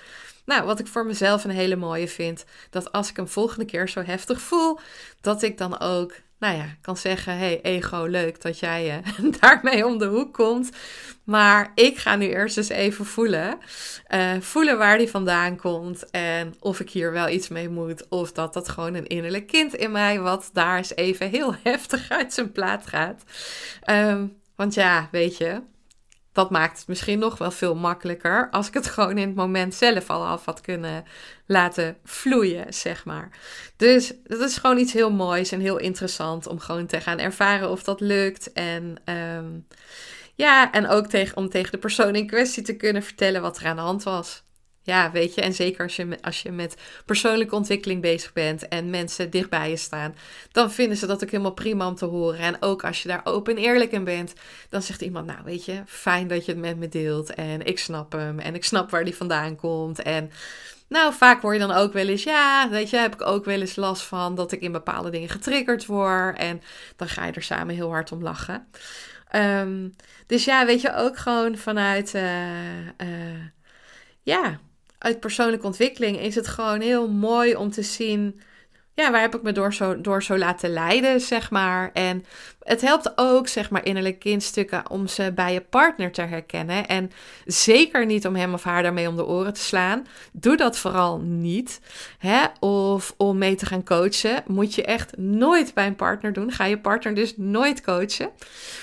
nou, 0.46 0.64
wat 0.64 0.80
ik 0.80 0.88
voor 0.88 1.06
mezelf 1.06 1.44
een 1.44 1.50
hele 1.50 1.76
mooie 1.76 2.08
vind, 2.08 2.46
dat 2.70 2.92
als 2.92 3.10
ik 3.10 3.16
hem 3.16 3.28
volgende 3.28 3.66
keer 3.66 3.90
zo 3.90 4.02
heftig 4.02 4.42
voel, 4.42 4.80
dat 5.22 5.42
ik 5.42 5.58
dan 5.58 5.80
ook 5.80 6.14
nou 6.42 6.56
ja, 6.56 6.66
kan 6.82 6.98
zeggen: 6.98 7.38
hey, 7.38 7.62
ego, 7.62 8.06
leuk 8.06 8.42
dat 8.42 8.60
jij 8.60 9.04
uh, 9.20 9.32
daarmee 9.40 9.86
om 9.86 9.98
de 9.98 10.06
hoek 10.06 10.34
komt. 10.34 10.70
Maar 11.24 11.72
ik 11.76 11.98
ga 11.98 12.16
nu 12.16 12.28
eerst 12.28 12.58
eens 12.58 12.70
even 12.70 13.06
voelen. 13.06 13.58
Uh, 14.10 14.32
voelen 14.40 14.78
waar 14.78 14.98
die 14.98 15.10
vandaan 15.10 15.58
komt. 15.58 16.10
En 16.10 16.54
of 16.60 16.80
ik 16.80 16.90
hier 16.90 17.12
wel 17.12 17.30
iets 17.30 17.48
mee 17.48 17.70
moet. 17.70 18.08
Of 18.10 18.32
dat 18.32 18.54
dat 18.54 18.70
gewoon 18.70 18.94
een 18.94 19.08
innerlijk 19.08 19.48
kind 19.48 19.76
in 19.76 19.92
mij, 19.92 20.20
wat 20.20 20.50
daar 20.54 20.78
eens 20.78 20.96
even 20.96 21.30
heel 21.30 21.56
heftig 21.64 22.10
uit 22.10 22.34
zijn 22.34 22.52
plaat 22.52 22.88
gaat. 22.88 23.24
Um, 23.90 24.38
Want 24.56 24.74
ja, 24.74 25.08
weet 25.12 25.38
je, 25.38 25.62
dat 26.32 26.50
maakt 26.50 26.78
het 26.78 26.88
misschien 26.88 27.20
nog 27.20 27.38
wel 27.38 27.52
veel 27.52 27.76
makkelijker 27.76 28.48
als 28.52 28.68
ik 28.68 28.74
het 28.74 28.88
gewoon 28.96 29.18
in 29.18 29.28
het 29.28 29.36
moment 29.36 29.74
zelf 29.74 30.10
al 30.10 30.26
af 30.26 30.46
had 30.46 30.62
kunnen 30.62 31.04
laten 31.46 31.98
vloeien, 32.04 32.74
zeg 32.74 33.06
maar. 33.06 33.30
Dus 33.78 34.14
dat 34.24 34.40
is 34.40 34.58
gewoon 34.58 34.78
iets 34.78 34.94
heel 34.94 35.12
moois 35.12 35.52
en 35.52 35.60
heel 35.60 35.78
interessant 35.78 36.48
om 36.48 36.60
gewoon 36.60 36.86
te 36.86 37.02
gaan 37.02 37.20
ervaren 37.20 37.70
of 37.70 37.84
dat 37.84 38.02
lukt. 38.02 38.54
En 38.54 38.96
ehm, 39.06 39.60
ja, 40.36 40.72
en 40.72 40.88
ook 40.88 41.08
tegen, 41.08 41.38
om 41.38 41.50
tegen 41.50 41.72
de 41.72 41.78
persoon 41.78 42.16
in 42.16 42.28
kwestie 42.28 42.64
te 42.64 42.76
kunnen 42.76 43.04
vertellen 43.04 43.42
wat 43.42 43.58
er 43.58 43.66
aan 43.66 43.76
de 43.76 43.82
hand 43.82 44.04
was. 44.04 44.44
Ja, 44.84 45.12
weet 45.12 45.36
je, 45.36 45.42
en 45.42 45.54
zeker 45.54 45.84
als 45.84 45.96
je, 45.96 46.18
als 46.22 46.42
je 46.42 46.52
met 46.52 46.76
persoonlijke 47.06 47.56
ontwikkeling 47.56 48.02
bezig 48.02 48.34
bent 48.34 48.68
en 48.68 48.90
mensen 48.90 49.30
dichtbij 49.30 49.70
je 49.70 49.78
staan, 49.78 50.16
dan 50.52 50.72
vinden 50.72 50.98
ze 50.98 51.08
dat 51.08 51.24
ook 51.24 51.32
helemaal 51.32 51.54
prima 51.54 51.88
om 51.88 51.96
te 51.96 52.06
horen. 52.06 52.40
En 52.40 52.62
ook 52.62 52.84
als 52.84 53.02
je 53.02 53.08
daar 53.08 53.22
open 53.24 53.56
en 53.56 53.64
eerlijk 53.64 53.92
in 53.92 54.04
bent, 54.04 54.34
dan 54.70 54.82
zegt 54.82 55.02
iemand, 55.02 55.26
nou 55.26 55.40
weet 55.44 55.66
je, 55.66 55.84
fijn 55.86 56.28
dat 56.28 56.46
je 56.46 56.52
het 56.52 56.62
met 56.62 56.78
me 56.78 56.90
deelt 56.90 57.34
en 57.34 57.66
ik 57.66 57.80
snap 57.80 58.12
hem 58.12 58.40
en 58.40 58.56
ik 58.56 58.64
snap 58.64 58.90
waar 58.90 59.04
die 59.04 59.16
vandaan 59.16 59.56
komt. 59.56 60.02
En 60.02 60.32
nou, 60.88 61.14
vaak 61.14 61.42
hoor 61.42 61.54
je 61.54 61.60
dan 61.60 61.72
ook 61.72 61.94
wel 61.94 62.08
eens, 62.08 62.24
ja, 62.24 62.70
weet 62.70 62.90
je, 62.90 62.98
heb 62.98 63.14
ik 63.14 63.22
ook 63.22 63.46
wel 63.46 63.60
eens 63.60 63.76
last 63.76 64.02
van 64.02 64.36
dat 64.36 64.52
ik 64.52 64.62
in 64.62 64.72
bepaalde 64.72 65.10
dingen 65.10 65.30
getriggerd 65.30 65.86
word. 65.86 66.38
En 66.38 66.62
dan 66.96 67.08
ga 67.08 67.26
je 67.26 67.32
er 67.32 67.44
samen 67.44 67.76
heel 67.76 67.90
hard 67.90 68.12
om 68.12 68.24
lachen. 68.24 68.68
Ehm, 69.28 69.90
dus 70.28 70.46
ja, 70.46 70.66
weet 70.66 70.82
je, 70.82 70.96
ook 70.96 71.18
gewoon 71.18 71.58
vanuit, 71.58 72.14
uh, 72.14 72.88
uh, 72.88 73.46
ja, 74.24 74.60
uit 75.02 75.20
persoonlijke 75.20 75.66
ontwikkeling 75.66 76.20
is 76.20 76.36
het 76.36 76.48
gewoon 76.48 76.82
heel 76.82 77.10
mooi 77.10 77.56
om 77.56 77.72
te 77.72 77.82
zien. 77.84 78.42
Ja, 78.94 79.12
waar 79.12 79.22
heb 79.22 79.36
ik 79.36 79.42
me 79.42 79.52
door 79.52 79.74
zo, 79.74 80.02
door 80.02 80.24
zo 80.24 80.38
laten 80.38 80.70
leiden, 80.70 81.22
zeg 81.22 81.52
maar. 81.52 81.90
En 81.94 82.26
het 82.60 82.82
helpt 82.82 83.12
ook, 83.16 83.48
zeg 83.48 83.70
maar, 83.70 83.86
innerlijke 83.86 84.20
kindstukken 84.20 84.90
om 84.90 85.08
ze 85.08 85.32
bij 85.36 85.54
je 85.54 85.62
partner 85.62 86.12
te 86.12 86.22
herkennen. 86.22 86.88
En 86.88 87.12
zeker 87.46 88.06
niet 88.06 88.28
om 88.28 88.36
hem 88.36 88.54
of 88.54 88.64
haar 88.64 88.84
daarmee 88.84 89.08
om 89.08 89.16
de 89.16 89.26
oren 89.26 89.54
te 89.54 89.62
slaan. 89.62 90.08
Doe 90.32 90.58
dat 90.58 90.78
vooral 90.78 91.20
niet. 91.20 91.82
Hè? 92.18 92.46
Of 92.60 93.14
om 93.18 93.38
mee 93.38 93.56
te 93.56 93.66
gaan 93.66 93.84
coachen. 93.84 94.44
Moet 94.48 94.76
je 94.76 94.84
echt 94.84 95.18
nooit 95.18 95.74
bij 95.74 95.88
een 95.88 95.96
partner 95.96 96.34
doen. 96.34 96.52
Ga 96.52 96.66
je 96.66 96.80
partner 96.80 97.16
dus 97.16 97.34
nooit 97.38 97.82
coachen. 97.82 98.30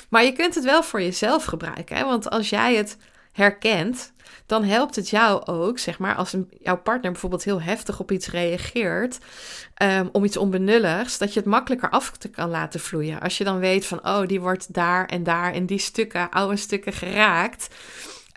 Maar 0.09 0.25
je 0.25 0.33
kunt 0.33 0.55
het 0.55 0.65
wel 0.65 0.83
voor 0.83 1.03
jezelf 1.03 1.45
gebruiken. 1.45 1.97
Hè? 1.97 2.05
Want 2.05 2.31
als 2.31 2.49
jij 2.49 2.75
het 2.75 2.97
herkent, 3.39 4.13
dan 4.47 4.65
helpt 4.65 4.97
het 4.97 5.11
jou 5.11 5.47
ook, 5.47 5.79
zeg 5.79 5.99
maar, 5.99 6.15
als 6.15 6.33
een, 6.33 6.51
jouw 6.61 6.77
partner 6.77 7.13
bijvoorbeeld 7.13 7.45
heel 7.45 7.63
heftig 7.63 8.01
op 8.01 8.13
iets 8.13 8.31
reageert, 8.31 9.19
ehm, 9.75 10.07
om 10.13 10.25
iets 10.25 10.37
onbenulligs, 10.37 11.19
dat 11.19 11.33
je 11.33 11.41
het 11.41 11.49
makkelijker 11.49 11.91
af 11.91 12.11
te 12.11 12.29
kan 12.29 12.51
laten 12.51 12.81
vloeien. 12.81 13.21
Als 13.21 13.39
je 13.39 13.45
dan 13.45 13.59
weet 13.59 13.87
van, 13.87 14.07
oh, 14.07 14.27
die 14.27 14.41
wordt 14.41 14.75
daar 14.75 15.07
en 15.07 15.23
daar 15.23 15.55
in 15.55 15.67
die 15.67 15.79
stukken, 15.79 16.31
oude 16.31 16.57
stukken 16.57 16.93
geraakt. 16.93 17.69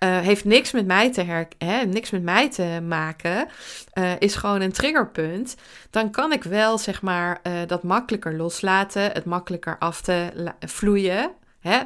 Uh, 0.03 0.20
heeft 0.20 0.46
niks 0.46 0.72
met 0.72 0.86
mij 0.86 1.12
te, 1.12 1.22
her 1.22 1.48
hè, 1.58 1.86
niks 1.86 2.10
met 2.10 2.24
mij 2.24 2.50
te 2.50 2.79
maken, 2.88 3.48
uh, 3.93 4.12
is 4.20 4.36
gewoon 4.36 4.62
een 4.62 4.72
triggerpunt, 4.72 5.55
dan 5.89 6.12
kan 6.12 6.31
ik 6.31 6.43
wel 6.43 6.77
zeg 6.77 7.01
maar 7.01 7.39
uh, 7.43 7.53
dat 7.67 7.84
makkelijker 7.84 8.36
loslaten, 8.36 9.01
het 9.01 9.25
makkelijker 9.25 9.77
af 9.79 10.01
te 10.01 10.29
vloeien. 10.60 11.31
Hè? 11.60 11.79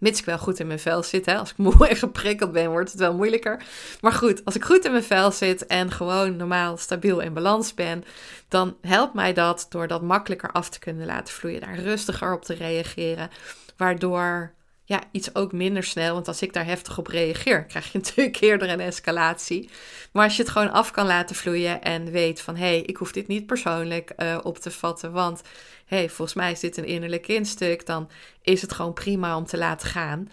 Mits 0.00 0.18
ik 0.18 0.24
wel 0.24 0.38
goed 0.38 0.60
in 0.60 0.66
mijn 0.66 0.78
vel 0.78 1.02
zit. 1.02 1.26
Hè? 1.26 1.36
Als 1.36 1.50
ik 1.50 1.56
moe 1.66 1.88
en 1.88 1.96
geprikkeld 1.96 2.52
ben, 2.52 2.70
wordt 2.70 2.90
het 2.90 3.00
wel 3.00 3.14
moeilijker. 3.14 3.62
Maar 4.00 4.12
goed, 4.12 4.44
als 4.44 4.54
ik 4.54 4.64
goed 4.64 4.84
in 4.84 4.90
mijn 4.90 5.04
vel 5.04 5.32
zit 5.32 5.66
en 5.66 5.90
gewoon 5.90 6.36
normaal 6.36 6.76
stabiel 6.76 7.20
in 7.20 7.32
balans 7.32 7.74
ben, 7.74 8.04
dan 8.48 8.76
helpt 8.80 9.14
mij 9.14 9.32
dat 9.32 9.66
door 9.68 9.86
dat 9.86 10.02
makkelijker 10.02 10.50
af 10.52 10.68
te 10.68 10.78
kunnen 10.78 11.06
laten 11.06 11.34
vloeien. 11.34 11.60
Daar 11.60 11.78
rustiger 11.78 12.32
op 12.32 12.44
te 12.44 12.54
reageren. 12.54 13.30
Waardoor 13.76 14.52
ja, 14.90 15.02
iets 15.10 15.34
ook 15.34 15.52
minder 15.52 15.82
snel. 15.82 16.14
Want 16.14 16.28
als 16.28 16.42
ik 16.42 16.52
daar 16.52 16.64
heftig 16.64 16.98
op 16.98 17.06
reageer, 17.06 17.64
krijg 17.64 17.92
je 17.92 17.98
natuurlijk 18.04 18.40
eerder 18.40 18.68
een 18.68 18.80
escalatie. 18.80 19.70
Maar 20.12 20.24
als 20.24 20.36
je 20.36 20.42
het 20.42 20.50
gewoon 20.50 20.70
af 20.70 20.90
kan 20.90 21.06
laten 21.06 21.36
vloeien 21.36 21.82
en 21.82 22.10
weet 22.10 22.40
van 22.40 22.56
hé, 22.56 22.66
hey, 22.66 22.80
ik 22.80 22.96
hoef 22.96 23.12
dit 23.12 23.26
niet 23.26 23.46
persoonlijk 23.46 24.12
uh, 24.16 24.38
op 24.42 24.58
te 24.58 24.70
vatten. 24.70 25.12
Want 25.12 25.42
hé, 25.86 25.96
hey, 25.96 26.08
volgens 26.08 26.36
mij 26.36 26.52
is 26.52 26.60
dit 26.60 26.76
een 26.76 26.84
innerlijk 26.84 27.28
instuk. 27.28 27.86
Dan 27.86 28.10
is 28.42 28.62
het 28.62 28.72
gewoon 28.72 28.92
prima 28.92 29.36
om 29.36 29.44
te 29.44 29.58
laten 29.58 29.88
gaan. 29.88 30.28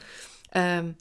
Um, 0.58 0.96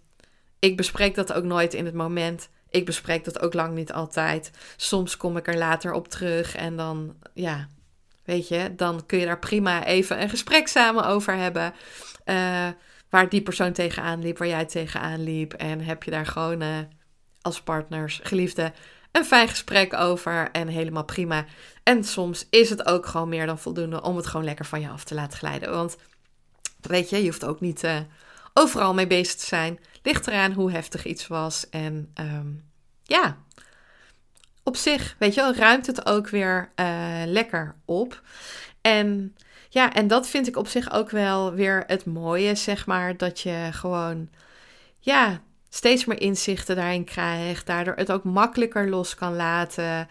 ik 0.58 0.76
bespreek 0.76 1.14
dat 1.14 1.32
ook 1.32 1.44
nooit 1.44 1.75
in 1.75 1.84
het 1.84 1.94
moment. 1.94 2.48
Ik 2.70 2.84
bespreek 2.84 3.25
dat 3.25 3.40
ook 3.40 3.54
lang 3.54 3.75
niet 3.75 3.92
altijd. 3.92 4.50
Soms 4.76 5.16
kom 5.16 5.36
ik 5.36 5.46
er 5.46 5.56
later 5.56 5.92
op 5.92 6.08
terug 6.08 6.56
en 6.56 6.76
dan, 6.76 7.16
ja, 7.34 7.68
weet 8.25 8.48
je, 8.48 8.75
dan 8.76 9.06
kun 9.06 9.18
je 9.18 9.26
daar 9.26 9.38
prima 9.38 9.84
even 9.84 10.22
een 10.22 10.30
gesprek 10.30 10.68
samen 10.68 11.06
over 11.06 11.34
hebben. 11.34 11.75
Uh, 12.25 12.68
waar 13.16 13.28
die 13.28 13.42
persoon 13.42 13.73
tegenaan 13.73 14.23
liep, 14.23 14.38
waar 14.38 14.49
jij 14.49 14.64
tegenaan 14.64 15.23
liep. 15.23 15.52
En 15.52 15.80
heb 15.80 16.02
je 16.02 16.11
daar 16.11 16.26
gewoon 16.26 16.62
uh, 16.62 16.78
als 17.40 17.62
partners, 17.62 18.20
geliefde, 18.23 18.73
een 19.12 19.25
fijn 19.25 19.49
gesprek 19.49 19.94
over 19.94 20.50
en 20.50 20.68
helemaal 20.68 21.04
prima. 21.04 21.44
En 21.82 22.04
soms 22.04 22.46
is 22.50 22.70
het 22.70 22.87
ook 22.87 23.06
gewoon 23.06 23.28
meer 23.28 23.46
dan 23.46 23.58
voldoende 23.58 24.02
om 24.02 24.16
het 24.16 24.26
gewoon 24.26 24.44
lekker 24.46 24.64
van 24.64 24.80
je 24.80 24.88
af 24.88 25.04
te 25.04 25.14
laten 25.14 25.38
glijden. 25.38 25.70
Want 25.70 25.96
weet 26.80 27.11
je, 27.11 27.16
je 27.16 27.25
hoeft 27.25 27.44
ook 27.44 27.61
niet 27.61 27.85
uh, 27.85 27.99
overal 28.52 28.94
mee 28.94 29.06
bezig 29.06 29.35
te 29.35 29.46
zijn. 29.46 29.78
Ligt 30.02 30.26
eraan 30.26 30.52
hoe 30.52 30.70
heftig 30.70 31.04
iets 31.04 31.26
was. 31.26 31.68
En 31.70 32.12
um, 32.20 32.64
ja, 33.02 33.37
op 34.62 34.76
zich, 34.76 35.16
weet 35.18 35.35
je 35.35 35.40
wel, 35.40 35.54
ruimt 35.54 35.87
het 35.87 36.06
ook 36.06 36.28
weer 36.28 36.73
uh, 36.80 37.23
lekker 37.25 37.75
op. 37.85 38.23
En 38.80 39.37
ja, 39.68 39.92
en 39.92 40.06
dat 40.06 40.28
vind 40.28 40.46
ik 40.46 40.56
op 40.56 40.68
zich 40.68 40.92
ook 40.92 41.11
wel 41.11 41.52
weer 41.52 41.85
het 41.87 42.04
mooie, 42.04 42.54
zeg 42.54 42.87
maar. 42.87 43.16
Dat 43.16 43.40
je 43.40 43.68
gewoon, 43.73 44.28
ja, 44.99 45.40
steeds 45.68 46.04
meer 46.04 46.20
inzichten 46.20 46.76
daarin 46.76 47.04
krijgt. 47.04 47.66
Daardoor 47.66 47.94
het 47.94 48.12
ook 48.12 48.25
makkelijker 48.25 48.88
los 48.88 49.14
kan 49.14 49.37
laten. 49.37 50.08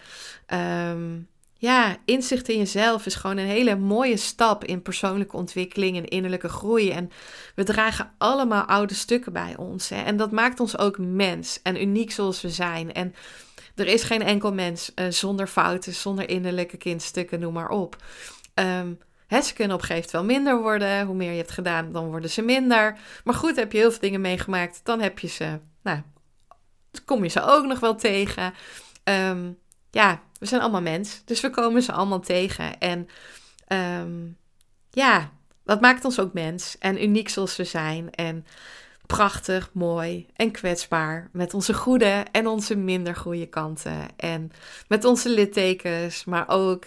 Um, 0.89 1.27
ja, 1.57 1.97
inzicht 2.05 2.49
in 2.49 2.57
jezelf 2.57 3.05
is 3.05 3.15
gewoon 3.15 3.37
een 3.37 3.47
hele 3.47 3.75
mooie 3.75 4.17
stap 4.17 4.63
in 4.63 4.81
persoonlijke 4.81 5.35
ontwikkeling 5.35 5.97
en 5.97 6.05
innerlijke 6.05 6.49
groei. 6.49 6.91
En 6.91 7.11
we 7.55 7.63
dragen 7.63 8.11
allemaal 8.17 8.63
oude 8.63 8.93
stukken 8.93 9.33
bij 9.33 9.57
ons. 9.57 9.89
Hè? 9.89 10.01
En 10.01 10.17
dat 10.17 10.31
maakt 10.31 10.59
ons 10.59 10.77
ook 10.77 10.97
mens 10.97 11.59
en 11.63 11.81
uniek 11.81 12.11
zoals 12.11 12.41
we 12.41 12.49
zijn. 12.49 12.93
En 12.93 13.15
er 13.75 13.87
is 13.87 14.03
geen 14.03 14.21
enkel 14.21 14.53
mens 14.53 14.91
uh, 14.95 15.05
zonder 15.09 15.47
fouten, 15.47 15.93
zonder 15.93 16.29
innerlijke 16.29 16.77
kindstukken, 16.77 17.39
noem 17.39 17.53
maar 17.53 17.69
op. 17.69 18.03
Um, 18.53 18.99
ze 19.29 19.53
kunnen 19.53 19.75
op 19.75 19.81
gegeven 19.81 20.09
moment 20.11 20.11
wel 20.11 20.23
minder 20.23 20.61
worden. 20.61 21.05
Hoe 21.05 21.15
meer 21.15 21.31
je 21.31 21.37
hebt 21.37 21.51
gedaan, 21.51 21.91
dan 21.91 22.09
worden 22.09 22.29
ze 22.29 22.41
minder. 22.41 22.97
Maar 23.23 23.35
goed, 23.35 23.55
heb 23.55 23.71
je 23.71 23.77
heel 23.77 23.91
veel 23.91 23.99
dingen 23.99 24.21
meegemaakt, 24.21 24.79
dan 24.83 25.01
heb 25.01 25.19
je 25.19 25.27
ze, 25.27 25.59
nou, 25.83 25.99
kom 27.05 27.23
je 27.23 27.29
ze 27.29 27.41
ook 27.41 27.65
nog 27.65 27.79
wel 27.79 27.95
tegen. 27.95 28.53
Um, 29.03 29.57
ja, 29.91 30.21
we 30.39 30.45
zijn 30.45 30.61
allemaal 30.61 30.81
mens, 30.81 31.21
dus 31.25 31.41
we 31.41 31.49
komen 31.49 31.81
ze 31.81 31.91
allemaal 31.91 32.19
tegen. 32.19 32.79
En 32.79 33.07
um, 34.01 34.37
ja, 34.89 35.31
dat 35.63 35.81
maakt 35.81 36.05
ons 36.05 36.19
ook 36.19 36.33
mens 36.33 36.77
en 36.79 37.03
uniek 37.03 37.29
zoals 37.29 37.55
we 37.55 37.63
zijn. 37.63 38.11
En 38.11 38.45
prachtig, 39.05 39.69
mooi 39.73 40.27
en 40.35 40.51
kwetsbaar. 40.51 41.29
Met 41.31 41.53
onze 41.53 41.73
goede 41.73 42.25
en 42.31 42.47
onze 42.47 42.75
minder 42.75 43.15
goede 43.15 43.45
kanten. 43.45 44.07
En 44.15 44.51
met 44.87 45.05
onze 45.05 45.29
littekens, 45.29 46.25
maar 46.25 46.45
ook 46.47 46.85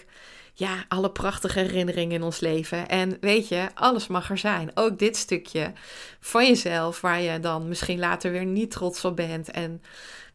ja, 0.59 0.85
alle 0.87 1.11
prachtige 1.11 1.59
herinneringen 1.59 2.15
in 2.15 2.23
ons 2.23 2.39
leven. 2.39 2.87
En 2.87 3.17
weet 3.21 3.47
je, 3.47 3.67
alles 3.73 4.07
mag 4.07 4.29
er 4.29 4.37
zijn. 4.37 4.71
Ook 4.73 4.99
dit 4.99 5.17
stukje 5.17 5.73
van 6.19 6.47
jezelf, 6.47 7.01
waar 7.01 7.21
je 7.21 7.39
dan 7.39 7.67
misschien 7.67 7.99
later 7.99 8.31
weer 8.31 8.45
niet 8.45 8.71
trots 8.71 9.05
op 9.05 9.15
bent. 9.15 9.51
En 9.51 9.81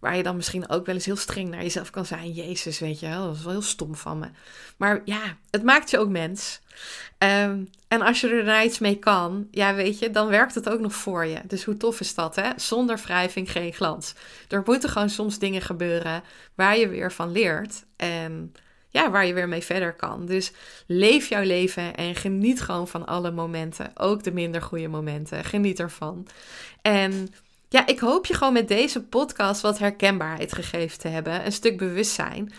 waar 0.01 0.17
je 0.17 0.23
dan 0.23 0.37
misschien 0.37 0.69
ook 0.69 0.87
wel 0.87 0.95
eens 0.95 1.05
heel 1.05 1.17
streng 1.17 1.49
naar 1.51 1.63
jezelf 1.63 1.91
kan 1.91 2.07
zijn. 2.07 2.33
Jezus, 2.33 2.79
weet 2.79 3.01
je, 3.01 3.09
dat 3.09 3.37
is 3.37 3.43
wel 3.43 3.53
heel 3.53 3.63
stom 3.63 3.95
van 3.95 4.19
me. 4.19 4.29
Maar 4.77 5.03
ja, 5.05 5.37
het 5.51 5.63
maakt 5.63 5.91
je 5.91 5.99
ook 5.99 6.09
mens. 6.09 6.61
Um, 7.19 7.71
en 7.89 8.03
als 8.03 8.21
je 8.21 8.29
er 8.29 8.45
daar 8.45 8.65
iets 8.65 8.79
mee 8.79 8.99
kan, 8.99 9.49
ja, 9.51 9.75
weet 9.75 9.99
je, 9.99 10.11
dan 10.11 10.29
werkt 10.29 10.55
het 10.55 10.69
ook 10.69 10.81
nog 10.81 10.95
voor 10.95 11.27
je. 11.27 11.41
Dus 11.47 11.65
hoe 11.65 11.77
tof 11.77 12.01
is 12.01 12.15
dat, 12.15 12.37
hè? 12.37 12.51
Zonder 12.57 13.01
wrijving 13.05 13.51
geen 13.51 13.73
glans. 13.73 14.15
Er 14.49 14.63
moeten 14.65 14.91
gewoon 14.91 15.11
soms 15.11 15.39
dingen 15.39 15.63
gebeuren 15.63 16.23
waar 16.55 16.79
je 16.79 16.89
weer 16.89 17.13
van 17.13 17.33
leert. 17.33 17.85
En 17.97 18.53
ja, 18.95 19.11
waar 19.11 19.27
je 19.27 19.35
weer 19.35 19.49
mee 19.49 19.65
verder 19.65 19.93
kan. 19.95 20.27
Dus 20.27 20.53
leef 20.87 21.29
jouw 21.29 21.43
leven 21.43 21.95
en 21.95 22.15
geniet 22.15 22.61
gewoon 22.61 22.89
van 22.89 23.07
alle 23.07 23.31
momenten. 23.31 23.91
Ook 23.95 24.23
de 24.23 24.33
minder 24.33 24.63
goede 24.63 24.89
momenten. 24.89 25.45
Geniet 25.45 25.81
ervan. 25.81 26.27
En 26.83 27.29
ja, 27.69 27.87
ik 27.87 27.99
hoop 27.99 28.27
je 28.27 28.35
gewoon 28.35 28.53
met 28.53 28.69
deze 28.69 29.03
podcast 29.03 29.61
wat 29.61 29.79
herkenbaarheid 29.79 30.53
gegeven 30.53 30.99
te 30.99 31.09
hebben. 31.09 31.47
Een 31.47 31.53
stuk 31.53 31.79
bewustzijn. 31.79 32.53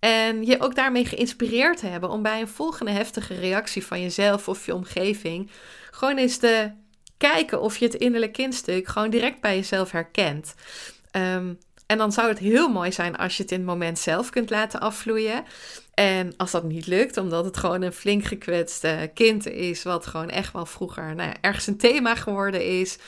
En 0.00 0.46
je 0.46 0.60
ook 0.60 0.74
daarmee 0.74 1.04
geïnspireerd 1.04 1.78
te 1.78 1.86
hebben 1.86 2.10
om 2.10 2.22
bij 2.22 2.40
een 2.40 2.48
volgende 2.48 2.92
heftige 2.92 3.34
reactie 3.34 3.86
van 3.86 4.00
jezelf 4.00 4.48
of 4.48 4.66
je 4.66 4.74
omgeving 4.74 5.50
gewoon 5.90 6.16
eens 6.16 6.36
te 6.36 6.72
kijken 7.16 7.60
of 7.60 7.76
je 7.76 7.84
het 7.84 7.94
innerlijk 7.94 8.32
kindstuk 8.32 8.88
gewoon 8.88 9.10
direct 9.10 9.40
bij 9.40 9.56
jezelf 9.56 9.90
herkent. 9.90 10.54
Um, 11.12 11.58
en 11.90 11.98
dan 11.98 12.12
zou 12.12 12.28
het 12.28 12.38
heel 12.38 12.68
mooi 12.68 12.92
zijn 12.92 13.16
als 13.16 13.36
je 13.36 13.42
het 13.42 13.52
in 13.52 13.58
het 13.58 13.66
moment 13.66 13.98
zelf 13.98 14.30
kunt 14.30 14.50
laten 14.50 14.80
afvloeien. 14.80 15.44
En 15.94 16.36
als 16.36 16.50
dat 16.50 16.64
niet 16.64 16.86
lukt, 16.86 17.16
omdat 17.16 17.44
het 17.44 17.56
gewoon 17.56 17.82
een 17.82 17.92
flink 17.92 18.24
gekwetste 18.24 19.10
kind 19.14 19.46
is, 19.46 19.82
wat 19.82 20.06
gewoon 20.06 20.30
echt 20.30 20.52
wel 20.52 20.66
vroeger 20.66 21.14
nou 21.14 21.28
ja, 21.28 21.36
ergens 21.40 21.66
een 21.66 21.76
thema 21.76 22.14
geworden 22.14 22.80
is. 22.80 22.98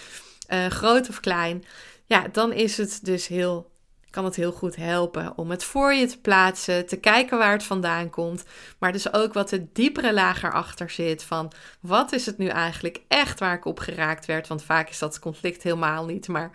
uh, 0.48 0.66
groot 0.66 1.08
of 1.08 1.20
klein, 1.20 1.64
ja, 2.06 2.28
dan 2.32 2.52
is 2.52 2.76
het 2.76 3.00
dus 3.02 3.26
heel 3.26 3.71
kan 4.12 4.24
het 4.24 4.36
heel 4.36 4.52
goed 4.52 4.76
helpen 4.76 5.32
om 5.36 5.50
het 5.50 5.64
voor 5.64 5.92
je 5.92 6.06
te 6.06 6.20
plaatsen, 6.20 6.86
te 6.86 6.96
kijken 6.96 7.38
waar 7.38 7.52
het 7.52 7.62
vandaan 7.62 8.10
komt, 8.10 8.44
maar 8.78 8.92
dus 8.92 9.12
ook 9.12 9.32
wat 9.32 9.48
de 9.48 9.66
diepere 9.72 10.12
laag 10.12 10.42
erachter 10.42 10.90
zit 10.90 11.22
van 11.22 11.52
wat 11.80 12.12
is 12.12 12.26
het 12.26 12.38
nu 12.38 12.46
eigenlijk 12.46 13.00
echt 13.08 13.40
waar 13.40 13.54
ik 13.54 13.64
op 13.64 13.78
geraakt 13.78 14.26
werd, 14.26 14.46
want 14.46 14.64
vaak 14.64 14.88
is 14.88 14.98
dat 14.98 15.18
conflict 15.18 15.62
helemaal 15.62 16.04
niet, 16.04 16.28
maar 16.28 16.50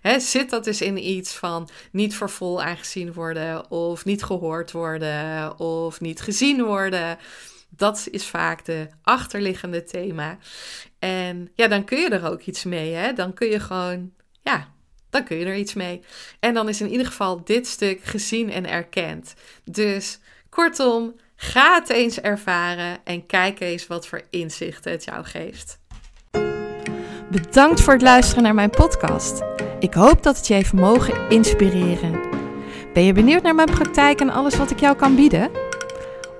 hè, 0.00 0.20
zit 0.20 0.50
dat 0.50 0.64
dus 0.64 0.80
in 0.80 1.08
iets 1.08 1.34
van 1.34 1.68
niet 1.92 2.16
voor 2.16 2.30
vol 2.30 2.62
aangezien 2.62 3.12
worden 3.12 3.70
of 3.70 4.04
niet 4.04 4.22
gehoord 4.22 4.72
worden 4.72 5.58
of 5.58 6.00
niet 6.00 6.20
gezien 6.20 6.62
worden. 6.62 7.18
Dat 7.76 8.08
is 8.10 8.26
vaak 8.26 8.64
de 8.64 8.88
achterliggende 9.02 9.84
thema. 9.84 10.38
En 10.98 11.50
ja, 11.54 11.68
dan 11.68 11.84
kun 11.84 11.98
je 11.98 12.08
er 12.08 12.30
ook 12.30 12.40
iets 12.40 12.64
mee. 12.64 12.92
Hè? 12.94 13.12
Dan 13.12 13.32
kun 13.32 13.48
je 13.48 13.60
gewoon 13.60 14.12
ja, 14.42 14.68
dan 15.12 15.24
kun 15.24 15.36
je 15.36 15.44
er 15.44 15.56
iets 15.56 15.74
mee. 15.74 16.02
En 16.40 16.54
dan 16.54 16.68
is 16.68 16.80
in 16.80 16.90
ieder 16.90 17.06
geval 17.06 17.44
dit 17.44 17.66
stuk 17.66 18.00
gezien 18.02 18.50
en 18.50 18.68
erkend. 18.68 19.34
Dus 19.64 20.18
kortom, 20.48 21.14
ga 21.36 21.74
het 21.74 21.90
eens 21.90 22.20
ervaren 22.20 22.98
en 23.04 23.26
kijk 23.26 23.60
eens 23.60 23.86
wat 23.86 24.06
voor 24.06 24.22
inzichten 24.30 24.92
het 24.92 25.04
jou 25.04 25.24
geeft. 25.24 25.78
Bedankt 27.30 27.80
voor 27.80 27.92
het 27.92 28.02
luisteren 28.02 28.42
naar 28.42 28.54
mijn 28.54 28.70
podcast. 28.70 29.42
Ik 29.78 29.94
hoop 29.94 30.22
dat 30.22 30.36
het 30.36 30.46
je 30.46 30.54
heeft 30.54 30.72
mogen 30.72 31.30
inspireren. 31.30 32.20
Ben 32.92 33.04
je 33.04 33.12
benieuwd 33.12 33.42
naar 33.42 33.54
mijn 33.54 33.70
praktijk 33.70 34.20
en 34.20 34.30
alles 34.30 34.56
wat 34.56 34.70
ik 34.70 34.80
jou 34.80 34.96
kan 34.96 35.14
bieden? 35.14 35.50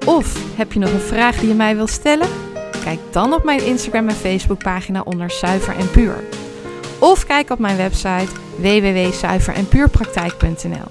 Of 0.06 0.56
heb 0.56 0.72
je 0.72 0.78
nog 0.78 0.92
een 0.92 1.00
vraag 1.00 1.38
die 1.38 1.48
je 1.48 1.54
mij 1.54 1.76
wilt 1.76 1.90
stellen? 1.90 2.28
Kijk 2.84 2.98
dan 3.10 3.32
op 3.32 3.44
mijn 3.44 3.64
Instagram 3.64 4.08
en 4.08 4.14
Facebook 4.14 4.62
pagina 4.62 5.00
onder 5.00 5.30
Zuiver 5.30 5.76
en 5.76 5.90
Puur. 5.90 6.41
Of 7.02 7.26
kijk 7.26 7.50
op 7.50 7.59
mijn 7.59 7.76
website 7.76 8.28
www.zuiverenpuurpraktijk.nl. 8.56 10.90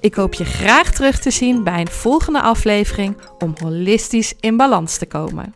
Ik 0.00 0.14
hoop 0.14 0.34
je 0.34 0.44
graag 0.44 0.92
terug 0.92 1.18
te 1.18 1.30
zien 1.30 1.64
bij 1.64 1.80
een 1.80 1.88
volgende 1.88 2.40
aflevering 2.40 3.16
om 3.38 3.54
holistisch 3.60 4.34
in 4.40 4.56
balans 4.56 4.98
te 4.98 5.06
komen. 5.06 5.54